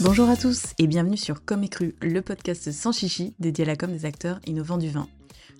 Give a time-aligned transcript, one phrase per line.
[0.00, 1.68] Bonjour à tous et bienvenue sur Comme et
[2.00, 5.08] le podcast sans chichi dédié à la com des acteurs innovants du vin.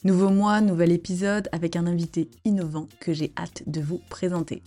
[0.05, 4.63] Nouveau mois, nouvel épisode avec un invité innovant que j'ai hâte de vous présenter.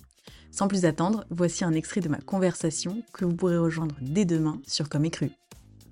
[0.52, 4.62] Sans plus attendre, voici un extrait de ma conversation que vous pourrez rejoindre dès demain
[4.68, 5.32] sur Comme et.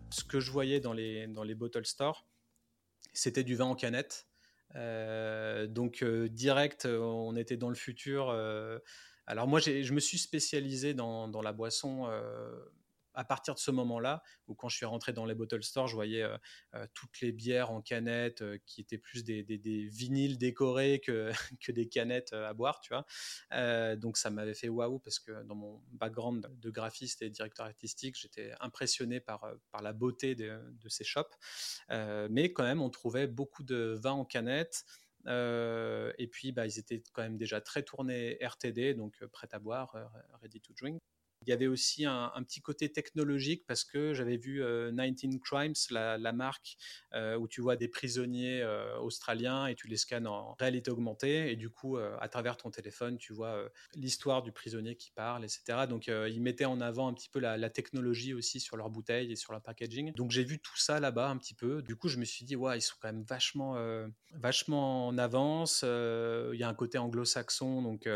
[0.09, 2.25] Ce que je voyais dans les, dans les bottle stores,
[3.13, 4.28] c'était du vin en canette.
[4.75, 8.29] Euh, donc euh, direct, on était dans le futur.
[8.29, 8.79] Euh.
[9.25, 12.09] alors moi, je me suis spécialisé dans, dans la boisson
[13.19, 15.95] à partir de ce moment-là, où quand je suis rentré dans les bottle stores, je
[15.95, 16.37] voyais euh,
[16.73, 19.43] euh, toutes les bières en canettes euh, qui étaient plus des,
[19.91, 21.29] vinyles décorés que,
[21.61, 23.05] que, des canettes à boire, tu vois.
[23.97, 28.15] donc ça m'avait fait waouh parce que dans mon background de graphiste et directeur artistique,
[28.17, 31.35] j'étais impressionné par, par la beauté de, ces shops.
[31.89, 34.85] mais quand même, on trouvait beaucoup de vins en canettes.
[35.27, 39.93] et puis, bah, ils étaient quand même déjà très tournés RTD, donc prêt à boire,
[40.41, 41.01] ready to drink.
[41.45, 45.73] Il y avait aussi un, petit côté technologique parce que j'avais vu 19 euh, Crimes,
[45.89, 46.75] la, marque
[47.13, 51.51] euh, où tu vois des prisonniers euh, australiens et tu les scannes en réalité augmentée
[51.51, 55.87] et du coup à travers ton téléphone tu vois l'histoire du prisonnier qui parle, etc.
[55.87, 59.35] Donc ils mettaient en avant un petit peu la, technologie aussi sur leurs bouteilles et
[59.35, 60.13] sur leur packaging.
[60.13, 61.81] Donc j'ai vu tout ça là-bas un petit peu.
[61.81, 63.77] Du coup je me suis dit ouais ils sont quand même vachement
[64.33, 65.83] vachement en avance.
[65.83, 68.09] Il y a un côté anglo-saxon donc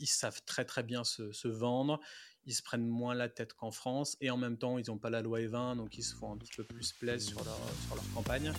[0.00, 2.00] ils savent très très bien se vendre
[2.48, 5.10] ils se prennent moins la tête qu'en France et en même temps ils n'ont pas
[5.10, 7.94] la loi E20 donc ils se font un petit peu plus plaisir sur leur, sur
[7.94, 8.52] leur campagne.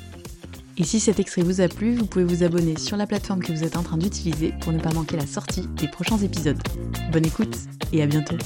[0.77, 3.51] Et si cet extrait vous a plu, vous pouvez vous abonner sur la plateforme que
[3.51, 6.59] vous êtes en train d'utiliser pour ne pas manquer la sortie des prochains épisodes.
[7.11, 7.57] Bonne écoute
[7.91, 8.37] et à bientôt.